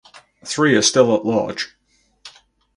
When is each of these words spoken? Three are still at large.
Three 0.43 0.73
are 0.75 0.81
still 0.81 1.15
at 1.15 1.25
large. 1.27 1.75